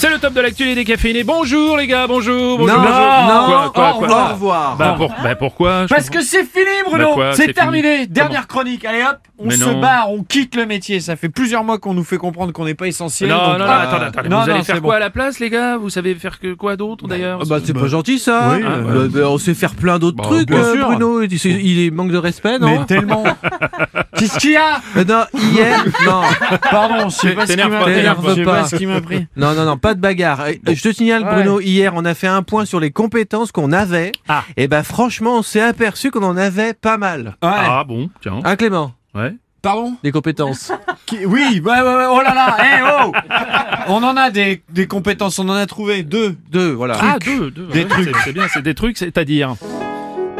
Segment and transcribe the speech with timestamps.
[0.00, 1.24] C'est le top de l'actu les décaféinés.
[1.24, 2.56] Bonjour les gars, bonjour.
[2.56, 2.94] bonjour Non, bonjour.
[2.96, 4.30] non, Quoi, quoi, au quoi revoir.
[4.30, 4.76] Au revoir.
[4.78, 7.12] Bah, pour- bah, pourquoi je Parce que c'est fini, Bah Bruno.
[7.12, 7.96] quoi, c'est terminé.
[7.96, 8.86] fini Dernière chronique.
[8.86, 9.78] Allez hop, on Mais se non.
[9.78, 11.00] barre, on quitte le métier.
[11.00, 13.28] Ça fait plusieurs mois qu'on nous fait comprendre qu'on n'est pas essentiel.
[13.28, 14.28] Non, donc- non, non, Ah, attendez, attendez.
[14.30, 14.88] non, vous non, allez faire bon.
[14.88, 15.76] quoi à la place, les gars?
[15.76, 17.40] Vous savez faire que quoi d'autre d'ailleurs?
[17.42, 18.52] Ah bah c'est pas gentil ça.
[18.56, 20.82] Oui, Ah, euh, bah, bah, on sait faire plein d'autres Bah, trucs, euh.
[20.82, 21.20] Bruno.
[21.22, 22.78] Il, manque de respect, non?
[22.80, 23.24] Mais tellement.
[24.20, 26.22] Qu'est-ce qu'il y a Euh, Non, hier, non,
[26.70, 27.94] Pardon, je sais pas ce qui m'a pris.
[27.94, 28.60] t'énerve Je sais pas.
[28.60, 29.26] pas ce qui m'a pris.
[29.36, 30.40] non, non, non, pas de bagarre.
[30.42, 31.34] Euh, Je te signale, Ouais.
[31.34, 34.12] Bruno, hier, on a fait un point sur les compétences qu'on avait.
[34.28, 34.44] Ah.
[34.56, 37.36] Et bah franchement, on s'est aperçu qu'on en avait pas mal.
[37.42, 37.50] Ouais.
[37.52, 38.40] Ah bon, tiens.
[38.44, 39.34] Hein, Clément Ouais.
[39.62, 40.72] Pardon Des compétences.
[41.04, 43.12] Qui- Oui, ouais, ouais, ouais, oh là là, eh oh
[43.88, 46.36] On en a des, des compétences, on en a trouvé deux.
[46.50, 46.96] Deux, voilà.
[47.00, 47.66] Ah, deux, deux.
[47.66, 48.04] Des ouais, trucs.
[48.06, 49.54] c'est- C'est bien, c'est des trucs, c'est-à-dire.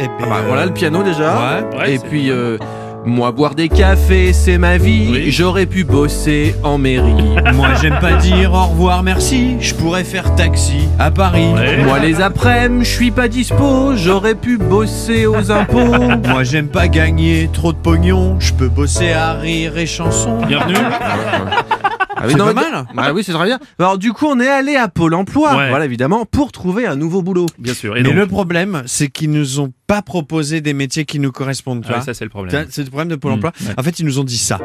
[0.00, 1.60] Eh ben, Ah bah, voilà le piano déjà.
[1.70, 1.78] Ouais.
[1.78, 2.58] Ouais, Et c'est puis, euh,
[3.06, 5.08] moi, boire des cafés, c'est ma vie.
[5.10, 5.30] Oui.
[5.30, 7.14] J'aurais pu bosser en mairie.
[7.54, 11.52] Moi j'aime pas dire au revoir merci, je pourrais faire taxi à Paris.
[11.54, 11.84] Ouais.
[11.84, 13.94] Moi, les après-midi, je suis pas dispo.
[13.96, 15.98] J'aurais pu bosser aux impôts.
[16.28, 20.38] Moi j'aime pas gagner trop de pognon, je peux bosser à rire et chanson.
[20.46, 20.74] Bienvenue.
[22.24, 22.86] Ah C'est non, pas mal.
[22.94, 23.58] Bah oui, c'est très bien.
[23.78, 25.68] Alors du coup, on est allé à Pôle Emploi, Ouais.
[25.68, 27.46] voilà évidemment, pour trouver un nouveau boulot.
[27.58, 27.96] Bien sûr.
[27.96, 31.32] Et Mais donc le problème, c'est qu'ils nous ont pas proposé des métiers qui nous
[31.32, 31.84] correspondent.
[31.88, 32.66] Ah, ça c'est le problème.
[32.70, 33.52] C'est le problème de Pôle Mm, emploi.
[33.60, 33.74] ouais.
[33.78, 34.58] En fait, ils nous ont dit ça.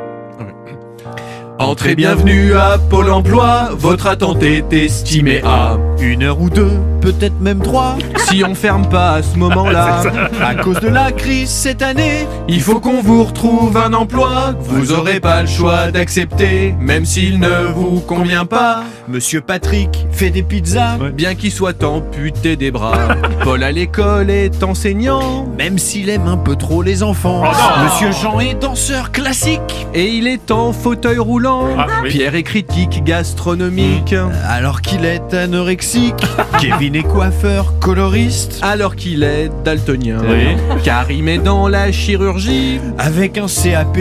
[1.60, 5.78] Entrez bienvenue à Pôle Emploi, votre attente est estimée à.
[6.02, 7.98] Une heure ou deux, peut-être même trois.
[8.30, 10.02] Si on ferme pas à ce moment-là,
[10.42, 14.56] À cause de la crise cette année, il faut qu'on vous retrouve un emploi.
[14.62, 18.84] Vous aurez pas le choix d'accepter, même s'il ne vous convient pas.
[19.10, 20.98] Monsieur Patrick fait des pizzas.
[21.02, 21.12] Ouais.
[21.12, 22.98] Bien qu'il soit amputé des bras,
[23.44, 25.48] Paul à l'école est enseignant.
[25.58, 27.44] Même s'il aime un peu trop les enfants.
[27.46, 27.84] Oh.
[27.84, 29.88] Monsieur Jean est danseur classique.
[29.94, 31.66] Et il est en fauteuil roulant.
[31.78, 32.10] Ah, oui.
[32.10, 34.16] Pierre est critique gastronomique.
[34.48, 35.89] Alors qu'il est anorexique.
[36.62, 38.60] Kevin est coiffeur coloriste.
[38.62, 40.20] Alors qu'il est daltonien.
[40.22, 40.56] Oui.
[40.84, 42.80] Car il met dans la chirurgie.
[43.00, 43.98] Avec un CAP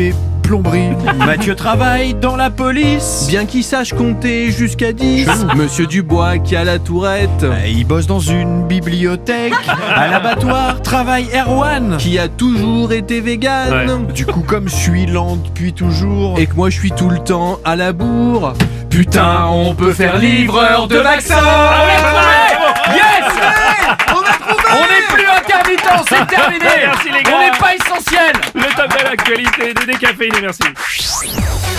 [0.49, 0.89] plomberie.
[1.27, 3.27] Mathieu travaille dans la police.
[3.29, 5.29] Bien qu'il sache compter jusqu'à 10.
[5.55, 7.43] Monsieur Dubois qui a la tourette.
[7.43, 9.53] Euh, Il bosse dans une bibliothèque.
[9.95, 11.99] À l'abattoir travaille Erwan.
[11.99, 14.07] Qui a toujours été vegan.
[14.15, 16.39] Du coup, comme je suis lent depuis toujours.
[16.39, 18.55] Et que moi je suis tout le temps à la bourre.
[18.89, 21.35] Putain, on peut faire livreur de vaccins.
[22.95, 23.05] Yes
[24.71, 27.33] On n'est plus intermittent, c'est terminé Merci, les gars.
[27.37, 28.33] On n'est pas essentiel
[28.79, 31.78] top de l'actualité des décaféinés, merci.